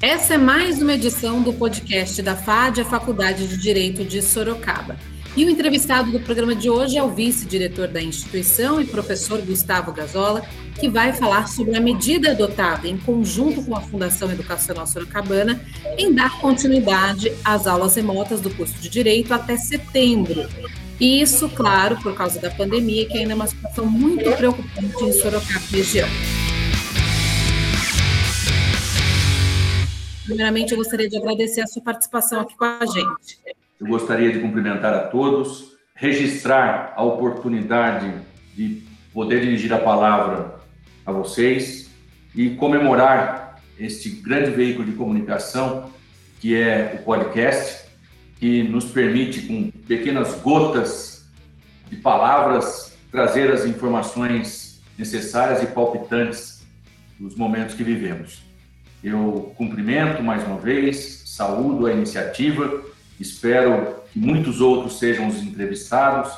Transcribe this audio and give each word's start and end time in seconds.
Essa 0.00 0.34
é 0.34 0.38
mais 0.38 0.80
uma 0.80 0.92
edição 0.92 1.42
do 1.42 1.52
podcast 1.52 2.22
da 2.22 2.36
FAD, 2.36 2.82
a 2.82 2.84
Faculdade 2.84 3.48
de 3.48 3.56
Direito 3.56 4.04
de 4.04 4.22
Sorocaba. 4.22 4.96
E 5.36 5.44
o 5.44 5.50
entrevistado 5.50 6.12
do 6.12 6.20
programa 6.20 6.54
de 6.54 6.70
hoje 6.70 6.96
é 6.96 7.02
o 7.02 7.10
vice-diretor 7.10 7.88
da 7.88 8.00
instituição 8.00 8.80
e 8.80 8.84
professor 8.84 9.40
Gustavo 9.42 9.92
Gazola, 9.92 10.44
que 10.78 10.88
vai 10.88 11.12
falar 11.12 11.48
sobre 11.48 11.76
a 11.76 11.80
medida 11.80 12.30
adotada 12.30 12.86
em 12.86 12.96
conjunto 12.96 13.60
com 13.64 13.74
a 13.74 13.80
Fundação 13.80 14.30
Educacional 14.30 14.86
Sorocabana 14.86 15.60
em 15.96 16.14
dar 16.14 16.38
continuidade 16.40 17.32
às 17.44 17.66
aulas 17.66 17.96
remotas 17.96 18.40
do 18.40 18.50
curso 18.50 18.78
de 18.78 18.88
Direito 18.88 19.34
até 19.34 19.56
setembro. 19.56 20.48
E 21.00 21.20
isso, 21.20 21.48
claro, 21.48 21.96
por 21.96 22.14
causa 22.14 22.38
da 22.38 22.50
pandemia, 22.50 23.04
que 23.06 23.18
ainda 23.18 23.32
é 23.32 23.34
uma 23.34 23.48
situação 23.48 23.84
muito 23.84 24.30
preocupante 24.36 25.04
em 25.04 25.12
Sorocaba 25.12 25.66
região. 25.72 26.08
Primeiramente, 30.28 30.72
eu 30.72 30.76
gostaria 30.76 31.08
de 31.08 31.16
agradecer 31.16 31.62
a 31.62 31.66
sua 31.66 31.82
participação 31.82 32.40
aqui 32.40 32.54
com 32.54 32.66
a 32.66 32.84
gente. 32.84 33.38
Eu 33.80 33.86
gostaria 33.86 34.30
de 34.30 34.40
cumprimentar 34.40 34.92
a 34.92 35.06
todos, 35.06 35.72
registrar 35.94 36.92
a 36.94 37.02
oportunidade 37.02 38.12
de 38.54 38.82
poder 39.10 39.40
dirigir 39.40 39.72
a 39.72 39.78
palavra 39.78 40.60
a 41.06 41.12
vocês 41.12 41.90
e 42.34 42.50
comemorar 42.50 43.58
este 43.78 44.10
grande 44.10 44.50
veículo 44.50 44.84
de 44.84 44.92
comunicação 44.92 45.90
que 46.40 46.54
é 46.54 46.98
o 47.00 47.04
podcast, 47.04 47.88
que 48.38 48.62
nos 48.64 48.84
permite, 48.84 49.40
com 49.46 49.70
pequenas 49.86 50.34
gotas 50.42 51.26
de 51.88 51.96
palavras, 51.96 52.92
trazer 53.10 53.50
as 53.50 53.64
informações 53.64 54.78
necessárias 54.98 55.62
e 55.62 55.66
palpitantes 55.68 56.66
dos 57.18 57.34
momentos 57.34 57.74
que 57.74 57.82
vivemos. 57.82 58.47
Eu 59.02 59.54
cumprimento 59.56 60.22
mais 60.22 60.44
uma 60.44 60.58
vez, 60.58 61.22
saúdo 61.26 61.86
a 61.86 61.92
iniciativa, 61.92 62.82
espero 63.20 63.96
que 64.12 64.18
muitos 64.18 64.60
outros 64.60 64.98
sejam 64.98 65.28
os 65.28 65.36
entrevistados, 65.36 66.32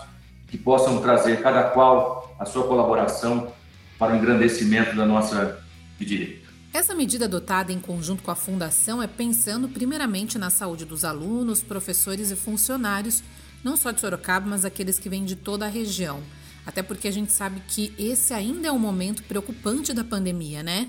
que 0.46 0.58
possam 0.58 1.00
trazer 1.00 1.40
cada 1.42 1.64
qual 1.64 2.36
a 2.38 2.44
sua 2.44 2.66
colaboração 2.66 3.52
para 3.98 4.12
o 4.12 4.16
engrandecimento 4.16 4.96
da 4.96 5.06
nossa 5.06 5.62
de 5.98 6.04
direito. 6.04 6.50
Essa 6.72 6.94
medida 6.94 7.24
adotada 7.24 7.72
em 7.72 7.80
conjunto 7.80 8.22
com 8.22 8.30
a 8.30 8.36
Fundação 8.36 9.02
é 9.02 9.06
pensando 9.06 9.68
primeiramente 9.68 10.38
na 10.38 10.50
saúde 10.50 10.84
dos 10.84 11.04
alunos, 11.04 11.62
professores 11.62 12.30
e 12.30 12.36
funcionários, 12.36 13.22
não 13.64 13.76
só 13.76 13.90
de 13.90 14.00
Sorocaba, 14.00 14.46
mas 14.48 14.64
aqueles 14.64 14.98
que 14.98 15.08
vêm 15.08 15.24
de 15.24 15.34
toda 15.34 15.66
a 15.66 15.68
região. 15.68 16.20
Até 16.64 16.82
porque 16.82 17.08
a 17.08 17.10
gente 17.10 17.32
sabe 17.32 17.60
que 17.66 17.92
esse 17.98 18.32
ainda 18.32 18.68
é 18.68 18.72
um 18.72 18.78
momento 18.78 19.22
preocupante 19.24 19.92
da 19.92 20.04
pandemia, 20.04 20.62
né? 20.62 20.88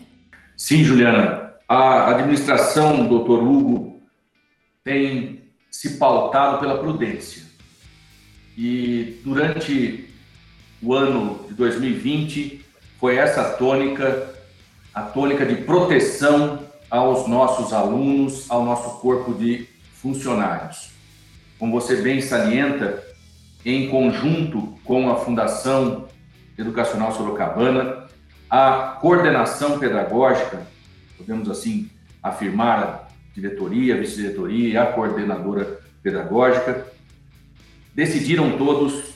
Sim, 0.56 0.84
Juliana. 0.84 1.51
A 1.74 2.10
administração, 2.10 3.08
doutor 3.08 3.42
Hugo, 3.42 4.02
tem 4.84 5.44
se 5.70 5.92
pautado 5.92 6.60
pela 6.60 6.78
prudência. 6.78 7.44
E 8.58 9.22
durante 9.24 10.14
o 10.84 10.94
ano 10.94 11.46
de 11.48 11.54
2020 11.54 12.66
foi 13.00 13.16
essa 13.16 13.54
tônica, 13.54 14.36
a 14.94 15.02
tônica 15.02 15.46
de 15.46 15.64
proteção 15.64 16.60
aos 16.90 17.26
nossos 17.30 17.72
alunos, 17.72 18.52
ao 18.52 18.66
nosso 18.66 19.00
corpo 19.00 19.34
de 19.34 19.66
funcionários. 19.94 20.92
Como 21.58 21.72
você 21.72 22.02
bem 22.02 22.20
salienta, 22.20 23.02
em 23.64 23.88
conjunto 23.88 24.78
com 24.84 25.10
a 25.10 25.16
Fundação 25.16 26.10
Educacional 26.58 27.14
Sorocabana, 27.14 28.08
a 28.50 28.98
coordenação 29.00 29.80
pedagógica 29.80 30.70
podemos 31.22 31.50
assim 31.50 31.90
afirmar, 32.22 32.80
a 32.80 33.08
diretoria, 33.34 33.96
a 33.96 33.98
vice-diretoria 33.98 34.84
a 34.84 34.88
coordenadora 34.88 35.80
pedagógica, 36.04 36.88
decidiram 37.94 38.58
todos 38.58 39.14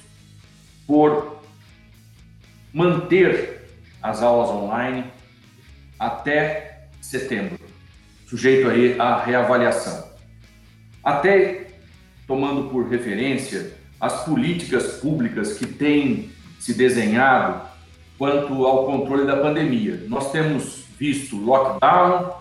por 0.88 1.42
manter 2.74 3.62
as 4.02 4.22
aulas 4.22 4.50
online 4.50 5.06
até 6.00 6.88
setembro, 7.02 7.60
sujeito 8.28 8.70
aí 8.70 9.00
à 9.00 9.24
reavaliação. 9.24 10.10
Até 11.04 11.68
tomando 12.28 12.70
por 12.70 12.88
referência 12.88 13.74
as 14.00 14.26
políticas 14.26 15.00
públicas 15.00 15.58
que 15.58 15.66
têm 15.66 16.30
se 16.60 16.74
desenhado 16.74 17.62
quanto 18.18 18.66
ao 18.66 18.86
controle 18.86 19.26
da 19.26 19.38
pandemia. 19.38 20.04
Nós 20.08 20.32
temos 20.32 20.85
visto 20.98 21.38
lockdown, 21.38 22.34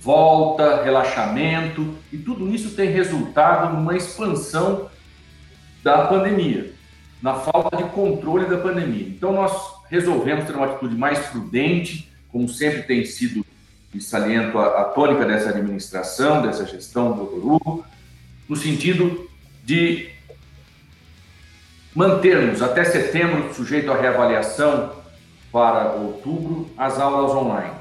volta, 0.00 0.82
relaxamento, 0.82 1.94
e 2.12 2.16
tudo 2.16 2.48
isso 2.54 2.76
tem 2.76 2.90
resultado 2.90 3.74
numa 3.74 3.96
expansão 3.96 4.88
da 5.82 6.06
pandemia, 6.06 6.72
na 7.20 7.34
falta 7.34 7.76
de 7.76 7.84
controle 7.90 8.46
da 8.46 8.58
pandemia. 8.58 9.08
Então, 9.08 9.32
nós 9.32 9.52
resolvemos 9.88 10.44
ter 10.44 10.54
uma 10.54 10.66
atitude 10.66 10.96
mais 10.96 11.18
prudente, 11.26 12.12
como 12.30 12.48
sempre 12.48 12.82
tem 12.82 13.04
sido, 13.04 13.44
e 13.94 14.00
saliento 14.00 14.58
a, 14.58 14.82
a 14.82 14.84
tônica 14.84 15.24
dessa 15.24 15.50
administração, 15.50 16.42
dessa 16.42 16.66
gestão 16.66 17.12
do. 17.12 17.22
Hugo, 17.24 17.84
no 18.48 18.54
sentido 18.54 19.28
de 19.64 20.10
mantermos 21.94 22.62
até 22.62 22.84
setembro, 22.84 23.52
sujeito 23.54 23.90
à 23.90 23.96
reavaliação 23.96 24.92
para 25.50 25.92
outubro, 25.92 26.70
as 26.76 26.98
aulas 26.98 27.32
online. 27.32 27.75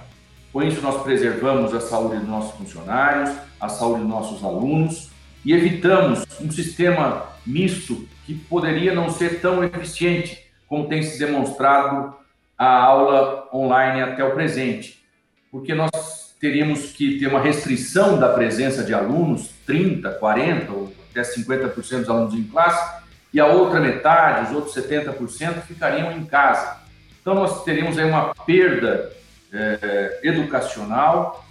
Com 0.56 0.64
isso, 0.64 0.82
nós 0.82 1.04
preservamos 1.04 1.74
a 1.74 1.82
saúde 1.82 2.16
dos 2.16 2.30
nossos 2.30 2.58
funcionários, 2.58 3.30
a 3.60 3.68
saúde 3.68 4.00
dos 4.00 4.10
nossos 4.10 4.42
alunos 4.42 5.10
e 5.44 5.52
evitamos 5.52 6.24
um 6.40 6.50
sistema 6.50 7.26
misto 7.46 8.08
que 8.26 8.34
poderia 8.34 8.96
não 8.96 9.10
ser 9.10 9.42
tão 9.42 9.62
eficiente 9.66 10.42
como 10.66 10.88
tem 10.88 11.04
se 11.04 11.20
demonstrado 11.20 12.16
a 12.58 12.74
aula 12.74 13.50
online 13.54 14.02
até 14.02 14.24
o 14.24 14.32
presente, 14.32 15.04
porque 15.52 15.76
nós 15.76 16.34
teríamos 16.40 16.94
que 16.94 17.20
ter 17.20 17.28
uma 17.28 17.42
restrição 17.42 18.18
da 18.18 18.30
presença 18.30 18.82
de 18.82 18.94
alunos, 18.94 19.50
30, 19.66 20.10
40 20.10 20.72
ou 20.72 20.94
até 21.12 21.22
50% 21.22 22.00
dos 22.00 22.10
alunos 22.10 22.34
em 22.34 22.44
classe, 22.44 23.04
e 23.34 23.42
a 23.42 23.48
outra 23.48 23.82
metade, 23.82 24.52
os 24.52 24.56
outros 24.56 24.74
70%, 24.74 25.64
ficariam 25.64 26.14
em 26.14 26.24
casa. 26.24 26.78
Então 27.22 27.36
nós 27.36 27.66
teríamos 27.66 27.98
aí 27.98 28.06
uma 28.06 28.34
perda 28.34 29.12
é, 29.56 30.20
educacional, 30.24 31.46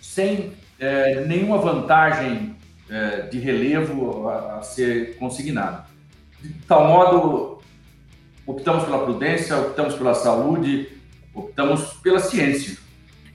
sem 0.00 0.52
é, 0.78 1.24
nenhuma 1.24 1.58
vantagem 1.58 2.56
é, 2.90 3.22
de 3.22 3.38
relevo 3.38 4.28
a, 4.28 4.58
a 4.58 4.62
ser 4.62 5.16
consignado. 5.16 5.84
De 6.40 6.52
tal 6.66 6.86
modo, 6.88 7.62
optamos 8.46 8.84
pela 8.84 9.04
prudência, 9.04 9.56
optamos 9.56 9.94
pela 9.94 10.14
saúde, 10.14 10.88
optamos 11.34 11.94
pela 11.94 12.18
ciência. 12.18 12.76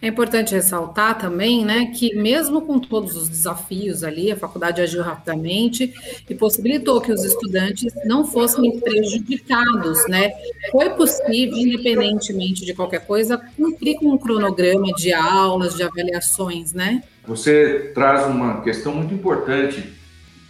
É 0.01 0.07
importante 0.07 0.55
ressaltar 0.55 1.19
também, 1.19 1.63
né, 1.63 1.91
que 1.95 2.15
mesmo 2.15 2.63
com 2.63 2.79
todos 2.79 3.15
os 3.15 3.29
desafios 3.29 4.03
ali, 4.03 4.31
a 4.31 4.35
faculdade 4.35 4.81
agiu 4.81 5.03
rapidamente 5.03 5.93
e 6.27 6.33
possibilitou 6.33 6.99
que 6.99 7.11
os 7.11 7.23
estudantes 7.23 7.93
não 8.03 8.25
fossem 8.25 8.79
prejudicados, 8.79 10.07
né? 10.07 10.31
Foi 10.71 10.89
possível, 10.89 11.55
independentemente 11.55 12.65
de 12.65 12.73
qualquer 12.73 13.05
coisa, 13.05 13.37
cumprir 13.55 13.99
com 13.99 14.07
um 14.07 14.17
cronograma 14.17 14.91
de 14.93 15.13
aulas, 15.13 15.75
de 15.75 15.83
avaliações, 15.83 16.73
né? 16.73 17.03
Você 17.27 17.91
traz 17.93 18.25
uma 18.25 18.61
questão 18.61 18.95
muito 18.95 19.13
importante 19.13 19.83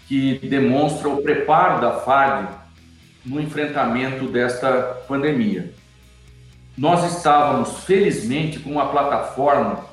que 0.07 0.39
demonstra 0.47 1.09
o 1.09 1.21
preparo 1.21 1.81
da 1.81 1.99
FAD 1.99 2.47
no 3.25 3.41
enfrentamento 3.41 4.27
desta 4.29 4.71
pandemia 5.09 5.80
nós 6.77 7.15
estávamos, 7.15 7.83
felizmente, 7.83 8.59
com 8.59 8.71
uma 8.71 8.89
plataforma 8.89 9.85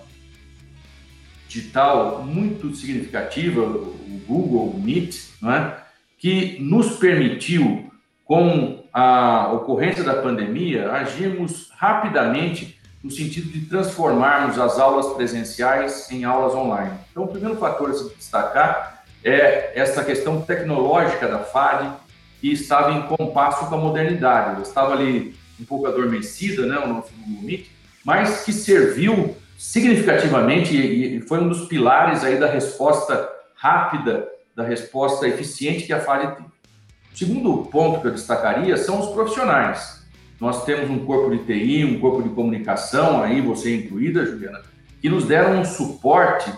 digital 1.48 2.22
muito 2.22 2.74
significativa, 2.74 3.62
o 3.62 4.20
Google 4.26 4.78
Meet, 4.78 5.16
é? 5.44 5.72
que 6.18 6.58
nos 6.60 6.96
permitiu, 6.96 7.90
com 8.24 8.84
a 8.92 9.50
ocorrência 9.52 10.04
da 10.04 10.14
pandemia, 10.14 10.90
agirmos 10.92 11.70
rapidamente 11.76 12.78
no 13.02 13.10
sentido 13.10 13.50
de 13.50 13.66
transformarmos 13.66 14.58
as 14.58 14.78
aulas 14.78 15.14
presenciais 15.14 16.10
em 16.10 16.24
aulas 16.24 16.54
online. 16.54 16.92
Então, 17.10 17.24
o 17.24 17.28
primeiro 17.28 17.56
fator 17.56 17.90
a 17.90 17.94
se 17.94 18.14
destacar 18.14 19.04
é 19.24 19.72
essa 19.74 20.04
questão 20.04 20.42
tecnológica 20.42 21.26
da 21.28 21.38
FAD, 21.38 21.92
que 22.40 22.52
estava 22.52 22.92
em 22.92 23.02
compasso 23.02 23.66
com 23.66 23.74
a 23.74 23.78
modernidade. 23.78 24.56
Ela 24.56 24.62
estava 24.62 24.92
ali 24.92 25.36
um 25.60 25.64
pouco 25.64 25.86
adormecida, 25.86 26.66
né, 26.66 26.78
o 26.78 26.88
nosso 26.88 27.12
Google 27.26 27.60
mas 28.04 28.44
que 28.44 28.52
serviu 28.52 29.36
significativamente 29.56 30.74
e 30.76 31.20
foi 31.22 31.40
um 31.40 31.48
dos 31.48 31.66
pilares 31.66 32.24
aí 32.24 32.38
da 32.38 32.48
resposta 32.48 33.28
rápida, 33.54 34.28
da 34.54 34.62
resposta 34.62 35.26
eficiente 35.26 35.84
que 35.84 35.92
a 35.92 36.00
FAD 36.00 36.36
tem. 36.36 36.46
O 36.46 37.18
segundo 37.18 37.68
ponto 37.70 38.00
que 38.00 38.06
eu 38.06 38.12
destacaria 38.12 38.76
são 38.76 39.00
os 39.00 39.12
profissionais. 39.12 40.06
Nós 40.40 40.64
temos 40.64 40.88
um 40.88 41.04
corpo 41.04 41.36
de 41.36 41.38
TI, 41.38 41.84
um 41.84 41.98
corpo 41.98 42.22
de 42.22 42.28
comunicação, 42.28 43.22
aí 43.22 43.40
você 43.40 43.74
incluída, 43.74 44.24
Juliana, 44.24 44.62
que 45.02 45.08
nos 45.08 45.24
deram 45.24 45.60
um 45.60 45.64
suporte 45.64 46.52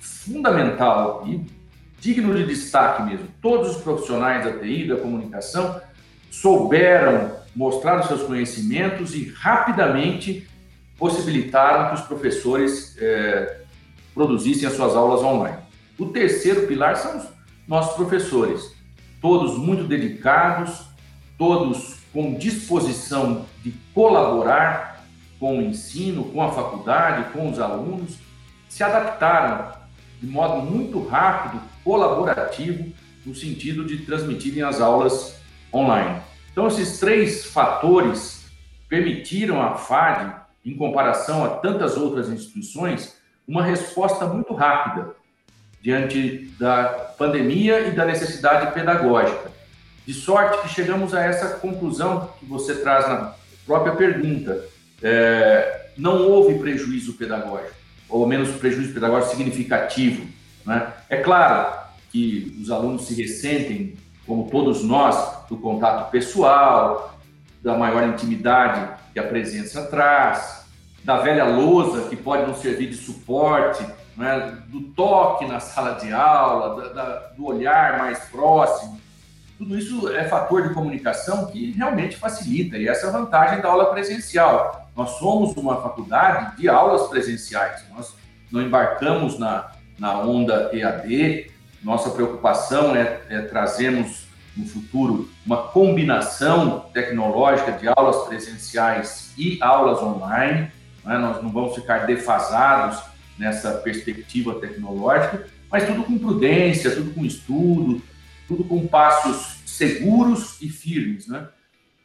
fundamental 0.00 1.24
e 1.26 1.40
digno 2.00 2.34
de 2.34 2.44
destaque 2.44 3.04
mesmo. 3.04 3.28
Todos 3.40 3.76
os 3.76 3.82
profissionais 3.82 4.44
da 4.44 4.58
TI, 4.58 4.88
da 4.88 4.96
comunicação, 4.96 5.80
souberam 6.28 7.41
mostrar 7.54 8.00
os 8.00 8.06
seus 8.06 8.22
conhecimentos 8.22 9.14
e 9.14 9.32
rapidamente 9.36 10.48
possibilitaram 10.98 11.88
que 11.88 12.00
os 12.00 12.06
professores 12.06 12.96
é, 12.98 13.62
produzissem 14.14 14.68
as 14.68 14.74
suas 14.74 14.94
aulas 14.94 15.20
online. 15.22 15.58
O 15.98 16.06
terceiro 16.06 16.66
pilar 16.66 16.96
são 16.96 17.18
os 17.18 17.26
nossos 17.66 17.94
professores, 17.96 18.74
todos 19.20 19.58
muito 19.58 19.84
dedicados, 19.84 20.86
todos 21.38 21.96
com 22.12 22.34
disposição 22.34 23.46
de 23.62 23.72
colaborar 23.94 25.04
com 25.38 25.58
o 25.58 25.62
ensino, 25.62 26.24
com 26.26 26.42
a 26.42 26.52
faculdade, 26.52 27.32
com 27.32 27.50
os 27.50 27.58
alunos, 27.58 28.18
se 28.68 28.82
adaptaram 28.84 29.72
de 30.20 30.26
modo 30.26 30.62
muito 30.62 31.04
rápido, 31.04 31.60
colaborativo, 31.82 32.92
no 33.26 33.34
sentido 33.34 33.84
de 33.84 33.98
transmitirem 33.98 34.62
as 34.62 34.80
aulas 34.80 35.36
online. 35.74 36.20
Então, 36.52 36.68
esses 36.68 37.00
três 37.00 37.46
fatores 37.46 38.44
permitiram 38.88 39.60
à 39.60 39.74
FAD, 39.74 40.34
em 40.64 40.76
comparação 40.76 41.44
a 41.44 41.48
tantas 41.48 41.96
outras 41.96 42.28
instituições, 42.28 43.16
uma 43.48 43.62
resposta 43.62 44.26
muito 44.26 44.54
rápida 44.54 45.10
diante 45.80 46.54
da 46.60 46.84
pandemia 47.18 47.80
e 47.88 47.90
da 47.90 48.04
necessidade 48.04 48.72
pedagógica. 48.72 49.50
De 50.06 50.14
sorte 50.14 50.62
que 50.62 50.68
chegamos 50.68 51.14
a 51.14 51.22
essa 51.24 51.56
conclusão 51.56 52.30
que 52.38 52.46
você 52.46 52.76
traz 52.76 53.08
na 53.08 53.34
própria 53.66 53.94
pergunta. 53.94 54.64
É, 55.02 55.86
não 55.96 56.28
houve 56.28 56.58
prejuízo 56.58 57.14
pedagógico, 57.14 57.74
ou 58.08 58.26
menos 58.26 58.50
prejuízo 58.50 58.92
pedagógico 58.92 59.36
significativo. 59.36 60.26
Né? 60.64 60.92
É 61.08 61.16
claro 61.16 61.80
que 62.10 62.58
os 62.60 62.70
alunos 62.70 63.06
se 63.06 63.20
ressentem, 63.20 63.94
como 64.26 64.50
todos 64.50 64.82
nós, 64.82 65.46
do 65.48 65.56
contato 65.56 66.10
pessoal, 66.10 67.18
da 67.62 67.76
maior 67.76 68.08
intimidade 68.08 68.88
que 69.12 69.18
a 69.18 69.26
presença 69.26 69.84
traz, 69.86 70.66
da 71.04 71.18
velha 71.18 71.44
lousa 71.44 72.08
que 72.08 72.16
pode 72.16 72.48
nos 72.48 72.58
servir 72.58 72.88
de 72.88 72.96
suporte, 72.96 73.84
né? 74.16 74.58
do 74.68 74.82
toque 74.82 75.46
na 75.46 75.60
sala 75.60 75.92
de 75.94 76.12
aula, 76.12 76.80
da, 76.80 76.88
da, 76.92 77.16
do 77.36 77.46
olhar 77.46 77.98
mais 77.98 78.20
próximo. 78.26 79.00
Tudo 79.58 79.76
isso 79.76 80.08
é 80.08 80.24
fator 80.24 80.66
de 80.66 80.74
comunicação 80.74 81.46
que 81.46 81.72
realmente 81.72 82.16
facilita, 82.16 82.76
e 82.76 82.88
essa 82.88 83.06
é 83.06 83.08
a 83.08 83.12
vantagem 83.12 83.60
da 83.60 83.68
aula 83.68 83.86
presencial. 83.86 84.88
Nós 84.96 85.10
somos 85.18 85.56
uma 85.56 85.80
faculdade 85.80 86.56
de 86.56 86.68
aulas 86.68 87.08
presenciais, 87.08 87.84
nós 87.94 88.14
não 88.50 88.60
embarcamos 88.60 89.38
na, 89.38 89.70
na 89.98 90.18
onda 90.18 90.70
EAD, 90.72 91.50
nossa 91.82 92.10
preocupação 92.10 92.94
é, 92.94 93.20
é 93.28 93.42
trazermos 93.42 94.26
no 94.56 94.66
futuro 94.66 95.28
uma 95.44 95.68
combinação 95.68 96.86
tecnológica 96.92 97.72
de 97.72 97.88
aulas 97.88 98.28
presenciais 98.28 99.32
e 99.36 99.58
aulas 99.60 100.02
online. 100.02 100.70
Né? 101.04 101.18
Nós 101.18 101.42
não 101.42 101.50
vamos 101.50 101.74
ficar 101.74 102.06
defasados 102.06 103.02
nessa 103.38 103.72
perspectiva 103.78 104.54
tecnológica, 104.60 105.46
mas 105.70 105.86
tudo 105.86 106.04
com 106.04 106.18
prudência, 106.18 106.94
tudo 106.94 107.12
com 107.12 107.24
estudo, 107.24 108.02
tudo 108.46 108.62
com 108.64 108.86
passos 108.86 109.62
seguros 109.64 110.60
e 110.60 110.68
firmes, 110.68 111.26
né? 111.26 111.48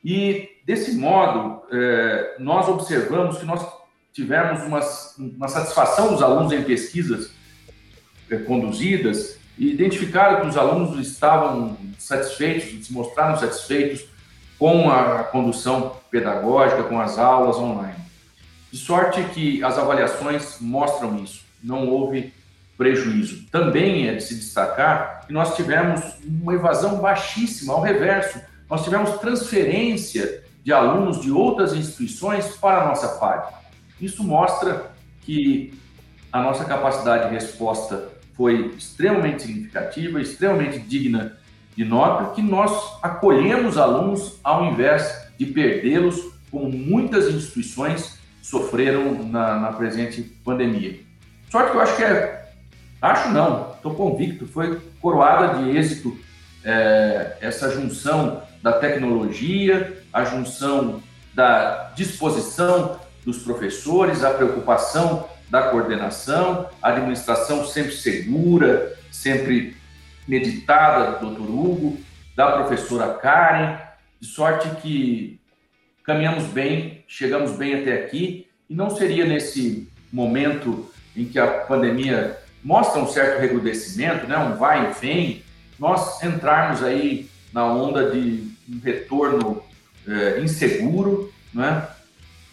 E 0.03 0.49
desse 0.65 0.95
modo, 0.95 1.63
é, 1.69 2.37
nós 2.39 2.69
observamos 2.69 3.39
que 3.39 3.45
nós 3.45 3.65
tivemos 4.13 4.61
uma, 4.61 4.79
uma 5.17 5.47
satisfação 5.49 6.13
dos 6.13 6.23
alunos 6.23 6.53
em 6.53 6.63
pesquisas 6.63 7.31
é, 8.29 8.37
conduzidas 8.37 9.37
e 9.57 9.71
identificaram 9.71 10.41
que 10.41 10.47
os 10.47 10.57
alunos 10.57 10.99
estavam 10.99 11.77
satisfeitos, 11.97 12.85
se 12.85 12.93
mostraram 12.93 13.37
satisfeitos 13.37 14.05
com 14.57 14.89
a 14.89 15.23
condução 15.23 15.97
pedagógica, 16.11 16.83
com 16.83 16.99
as 16.99 17.17
aulas 17.17 17.57
online. 17.57 17.95
De 18.71 18.77
sorte 18.77 19.23
que 19.33 19.63
as 19.63 19.77
avaliações 19.77 20.57
mostram 20.59 21.17
isso, 21.17 21.43
não 21.63 21.87
houve 21.87 22.33
prejuízo. 22.77 23.45
Também 23.51 24.07
é 24.07 24.15
de 24.15 24.23
se 24.23 24.35
destacar 24.35 25.25
que 25.25 25.33
nós 25.33 25.55
tivemos 25.55 26.01
uma 26.23 26.53
evasão 26.53 26.99
baixíssima, 26.99 27.73
ao 27.73 27.81
reverso, 27.81 28.39
nós 28.69 28.83
tivemos 28.83 29.17
transferência 29.19 30.43
de 30.63 30.73
alunos 30.73 31.21
de 31.21 31.31
outras 31.31 31.73
instituições 31.73 32.57
para 32.57 32.81
a 32.81 32.87
nossa 32.87 33.17
FAD. 33.17 33.53
Isso 33.99 34.23
mostra 34.23 34.91
que 35.21 35.73
a 36.31 36.41
nossa 36.41 36.65
capacidade 36.65 37.29
de 37.29 37.33
resposta 37.33 38.16
foi 38.37 38.73
extremamente 38.77 39.41
significativa, 39.41 40.21
extremamente 40.21 40.79
digna 40.79 41.35
de 41.75 41.83
nota, 41.83 42.33
que 42.33 42.41
nós 42.41 42.71
acolhemos 43.03 43.77
alunos 43.77 44.39
ao 44.43 44.65
invés 44.71 45.27
de 45.37 45.47
perdê-los, 45.47 46.15
como 46.49 46.69
muitas 46.69 47.27
instituições 47.33 48.19
sofreram 48.41 49.23
na, 49.23 49.59
na 49.59 49.73
presente 49.73 50.21
pandemia. 50.45 50.99
Sorte 51.49 51.71
que 51.71 51.77
eu 51.77 51.81
acho 51.81 51.95
que 51.97 52.03
é 52.03 52.37
Acho 53.01 53.29
não, 53.29 53.73
estou 53.73 53.93
convicto, 53.93 54.47
foi 54.47 54.81
coroada 54.99 55.59
de 55.59 55.77
êxito 55.77 56.17
é, 56.63 57.37
essa 57.41 57.69
junção 57.69 58.41
da 58.61 58.73
tecnologia, 58.73 60.01
a 60.11 60.23
junção 60.23 61.01
da 61.33 61.91
disposição 61.95 62.99
dos 63.23 63.37
professores, 63.39 64.23
a 64.23 64.31
preocupação 64.31 65.27
da 65.49 65.69
coordenação, 65.69 66.69
administração 66.81 67.65
sempre 67.65 67.93
segura, 67.93 68.97
sempre 69.11 69.75
meditada 70.27 71.19
do 71.19 71.31
Dr. 71.31 71.49
Hugo, 71.49 71.97
da 72.35 72.51
professora 72.51 73.13
Karen, 73.13 73.77
de 74.19 74.27
sorte 74.27 74.69
que 74.81 75.39
caminhamos 76.03 76.45
bem, 76.45 77.03
chegamos 77.07 77.51
bem 77.53 77.81
até 77.81 77.93
aqui, 77.93 78.47
e 78.69 78.75
não 78.75 78.89
seria 78.89 79.25
nesse 79.25 79.87
momento 80.11 80.89
em 81.15 81.25
que 81.25 81.39
a 81.39 81.47
pandemia 81.47 82.37
mostra 82.63 83.01
um 83.01 83.07
certo 83.07 83.39
recrudescimento, 83.39 84.27
né, 84.27 84.37
um 84.37 84.55
vai 84.55 84.89
e 84.89 84.93
vem, 84.99 85.43
nós 85.79 86.21
entrarmos 86.23 86.83
aí 86.83 87.29
na 87.53 87.65
onda 87.65 88.11
de 88.11 88.51
um 88.69 88.79
retorno 88.83 89.63
é, 90.07 90.39
inseguro, 90.41 91.31
né? 91.53 91.87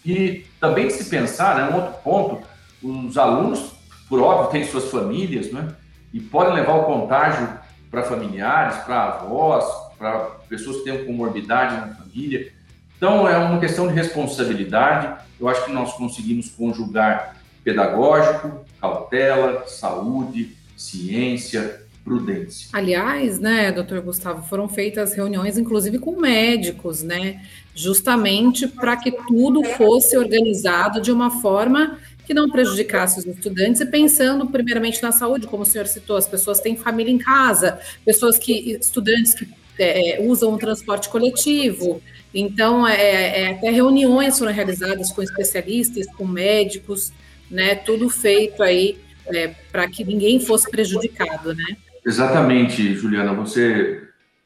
E 0.05 0.45
também 0.61 0.91
se 0.91 1.05
pensar, 1.07 1.57
né, 1.57 1.71
um 1.71 1.77
outro 1.77 1.95
ponto, 2.03 2.47
os 2.85 3.17
alunos, 3.17 3.73
por 4.09 4.21
óbvio, 4.21 4.51
têm 4.51 4.67
suas 4.67 4.91
famílias, 4.91 5.51
né? 5.51 5.75
E 6.13 6.21
podem 6.21 6.55
levar 6.55 6.75
o 6.75 6.85
contágio 6.85 7.49
para 7.91 8.03
familiares, 8.03 8.77
para 8.85 9.05
avós, 9.05 9.65
para 9.99 10.19
pessoas 10.49 10.79
que 10.79 10.85
têm 10.85 11.05
comorbidade 11.05 11.75
na 11.77 11.95
família. 11.95 12.53
Então, 12.97 13.27
é 13.29 13.37
uma 13.39 13.59
questão 13.59 13.89
de 13.89 13.95
responsabilidade. 13.95 15.23
Eu 15.41 15.49
acho 15.49 15.65
que 15.65 15.73
nós 15.73 15.93
conseguimos 15.95 16.49
conjugar 16.51 17.37
pedagógico, 17.65 18.65
cautela, 18.81 19.65
saúde, 19.67 20.55
ciência, 20.77 21.83
prudência. 22.05 22.69
Aliás, 22.73 23.41
né, 23.41 23.73
doutor 23.73 24.03
Gustavo, 24.03 24.47
foram 24.47 24.69
feitas 24.69 25.15
reuniões, 25.15 25.57
inclusive 25.57 25.99
com 25.99 26.21
médicos, 26.21 27.03
né, 27.03 27.41
justamente 27.75 28.69
para 28.69 28.97
que 28.97 29.11
tudo 29.11 29.65
fosse 29.65 30.17
organizado 30.17 31.01
de 31.01 31.11
uma 31.11 31.41
forma 31.41 31.99
que 32.27 32.35
não 32.35 32.51
prejudicasse 32.51 33.19
os 33.19 33.27
estudantes 33.27 33.81
e 33.81 33.87
pensando 33.87 34.47
primeiramente 34.47 35.03
na 35.03 35.13
saúde, 35.13 35.47
como 35.47 35.63
o 35.63 35.67
senhor 35.67 35.87
citou, 35.87 36.17
as 36.17 36.27
pessoas 36.27 36.61
têm 36.61 36.77
família 36.77 37.13
em 37.13 37.19
casa, 37.19 37.79
pessoas 38.05 38.39
que, 38.39 38.73
estudantes 38.73 39.35
que 39.35 39.49
é, 39.79 40.19
usam 40.21 40.53
o 40.53 40.59
transporte 40.59 41.09
coletivo, 41.09 42.01
então 42.35 42.87
é, 42.87 43.43
é, 43.43 43.51
até 43.53 43.71
reuniões 43.71 44.39
foram 44.39 44.53
realizadas 44.53 45.13
com 45.13 45.23
especialistas, 45.23 46.07
com 46.17 46.27
médicos, 46.27 47.13
né? 47.51 47.77
Tudo 47.77 48.09
feito 48.09 48.63
aí 48.63 48.99
é, 49.27 49.55
para 49.71 49.89
que 49.89 50.05
ninguém 50.05 50.41
fosse 50.41 50.69
prejudicado, 50.69 51.55
né? 51.55 51.77
Exatamente, 52.05 52.95
Juliana. 52.95 53.33
Você 53.35 54.03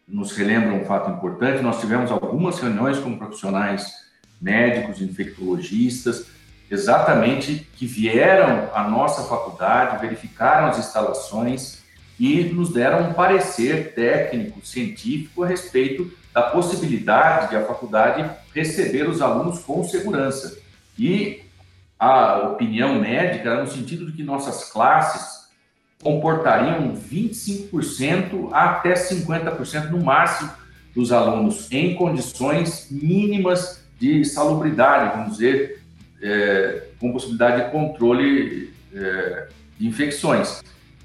nos 0.07 0.33
relembra 0.37 0.73
um 0.73 0.85
fato 0.85 1.11
importante. 1.11 1.63
Nós 1.63 1.81
tivemos 1.81 2.11
algumas 2.11 2.59
reuniões 2.59 2.99
com 2.99 3.17
profissionais 3.17 3.91
médicos, 4.41 5.01
infectologistas, 5.01 6.27
exatamente 6.71 7.67
que 7.75 7.87
vieram 7.87 8.69
à 8.75 8.89
nossa 8.89 9.23
faculdade, 9.23 10.01
verificaram 10.01 10.69
as 10.69 10.79
instalações 10.79 11.83
e 12.19 12.45
nos 12.45 12.73
deram 12.73 13.09
um 13.09 13.13
parecer 13.13 13.95
técnico, 13.95 14.65
científico 14.67 15.45
a 15.45 15.47
respeito 15.47 16.11
da 16.35 16.43
possibilidade 16.43 17.51
de 17.51 17.57
a 17.57 17.65
faculdade 17.65 18.29
receber 18.55 19.09
os 19.09 19.23
alunos 19.23 19.61
com 19.61 19.83
segurança. 19.85 20.59
E 20.99 21.43
a 21.99 22.49
opinião 22.49 23.01
médica 23.01 23.51
era 23.51 23.63
no 23.63 23.71
sentido 23.71 24.07
de 24.07 24.13
que 24.13 24.23
nossas 24.23 24.71
classes 24.71 25.39
comportariam 26.03 26.95
25% 26.95 28.51
até 28.53 28.95
50% 28.95 29.91
no 29.91 30.05
máximo 30.05 30.51
dos 30.95 31.13
alunos 31.13 31.71
em 31.71 31.95
condições 31.95 32.89
mínimas 32.91 33.83
de 33.99 34.25
salubridade, 34.25 35.17
vamos 35.17 35.33
dizer, 35.33 35.78
é, 36.23 36.85
com 36.99 37.13
possibilidade 37.13 37.65
de 37.65 37.71
controle 37.71 38.73
é, 38.95 39.49
de 39.79 39.87
infecções. 39.87 40.63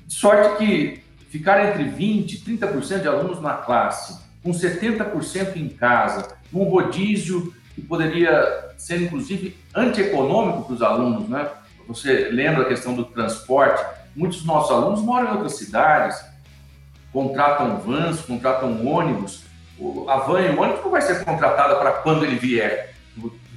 Sorte 0.08 0.58
que 0.58 1.04
ficar 1.30 1.70
entre 1.70 1.86
20% 1.86 2.32
e 2.32 2.58
30% 2.58 3.02
de 3.02 3.08
alunos 3.08 3.42
na 3.42 3.54
classe, 3.54 4.22
com 4.44 4.52
70% 4.52 5.56
em 5.56 5.70
casa, 5.70 6.36
num 6.52 6.64
rodízio 6.64 7.54
que 7.74 7.82
poderia 7.82 8.72
ser, 8.78 9.02
inclusive, 9.02 9.58
antieconômico 9.74 10.66
para 10.66 10.74
os 10.74 10.82
alunos, 10.82 11.28
né? 11.28 11.50
Você 11.88 12.30
lembra 12.30 12.64
a 12.64 12.68
questão 12.68 12.94
do 12.94 13.06
transporte? 13.06 13.84
Muitos 14.16 14.40
dos 14.40 14.48
nossos 14.48 14.72
alunos 14.72 15.02
moram 15.02 15.30
em 15.30 15.32
outras 15.32 15.56
cidades, 15.56 16.24
contratam 17.12 17.78
vans, 17.78 18.22
contratam 18.22 18.86
ônibus. 18.86 19.44
A 20.08 20.18
van 20.18 20.42
e 20.42 20.50
o 20.50 20.62
ônibus 20.62 20.84
não 20.84 20.92
vai 20.92 21.02
ser 21.02 21.24
contratada 21.26 21.76
para 21.76 21.94
quando 21.94 22.26
ele 22.26 22.36
vier. 22.36 22.93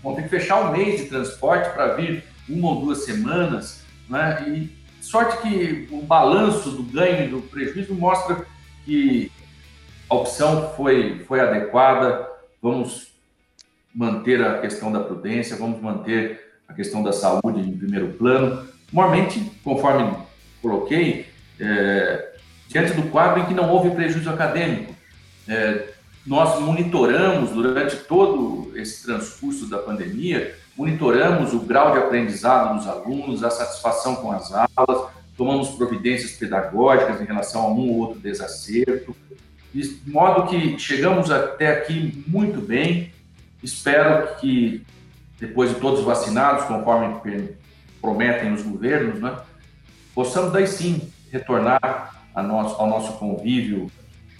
Vão 0.02 0.14
ter 0.14 0.22
que 0.22 0.28
fechar 0.28 0.60
um 0.60 0.72
mês 0.72 1.00
de 1.00 1.08
transporte 1.08 1.70
para 1.70 1.94
vir 1.94 2.24
uma 2.48 2.70
ou 2.70 2.80
duas 2.80 3.04
semanas. 3.04 3.84
Né? 4.08 4.44
E 4.48 4.76
sorte 5.02 5.42
que 5.42 5.88
o 5.90 6.02
balanço 6.02 6.70
do 6.70 6.82
ganho 6.82 7.26
e 7.26 7.28
do 7.28 7.42
prejuízo 7.42 7.94
mostra 7.94 8.46
que 8.84 9.30
a 10.08 10.14
opção 10.14 10.72
foi, 10.76 11.24
foi 11.26 11.40
adequada. 11.40 12.28
Vamos 12.62 13.12
manter 13.94 14.44
a 14.44 14.58
questão 14.58 14.92
da 14.92 15.00
prudência, 15.00 15.56
vamos 15.56 15.80
manter 15.80 16.54
a 16.68 16.74
questão 16.74 17.02
da 17.02 17.12
saúde 17.12 17.60
em 17.60 17.76
primeiro 17.76 18.12
plano. 18.14 18.68
Normalmente, 18.92 19.40
conforme 19.64 20.16
coloquei, 20.60 21.26
é, 21.58 22.36
diante 22.68 22.92
do 22.92 23.08
quadro 23.10 23.40
em 23.40 23.46
que 23.46 23.54
não 23.54 23.70
houve 23.70 23.90
prejuízo 23.90 24.28
acadêmico, 24.28 24.94
é, 25.48 25.95
nós 26.26 26.60
monitoramos 26.60 27.50
durante 27.50 27.96
todo 27.96 28.72
esse 28.74 29.04
transcurso 29.04 29.66
da 29.68 29.78
pandemia, 29.78 30.56
monitoramos 30.76 31.54
o 31.54 31.60
grau 31.60 31.92
de 31.92 31.98
aprendizado 31.98 32.76
dos 32.76 32.88
alunos, 32.88 33.44
a 33.44 33.50
satisfação 33.50 34.16
com 34.16 34.32
as 34.32 34.50
aulas, 34.52 35.08
tomamos 35.36 35.68
providências 35.70 36.32
pedagógicas 36.32 37.20
em 37.20 37.24
relação 37.24 37.62
a 37.62 37.68
um 37.68 37.88
ou 37.90 37.98
outro 37.98 38.18
desacerto, 38.18 39.14
de 39.72 40.00
modo 40.06 40.48
que 40.48 40.78
chegamos 40.78 41.30
até 41.30 41.70
aqui 41.70 42.24
muito 42.26 42.60
bem. 42.60 43.12
Espero 43.62 44.36
que 44.36 44.84
depois 45.38 45.70
de 45.70 45.76
todos 45.76 46.02
vacinados, 46.02 46.64
conforme 46.64 47.54
prometem 48.00 48.52
os 48.52 48.62
governos, 48.62 49.20
né, 49.20 49.36
possamos 50.14 50.52
daí 50.52 50.66
sim 50.66 51.12
retornar 51.30 52.24
ao 52.34 52.88
nosso 52.88 53.12
convívio 53.18 53.90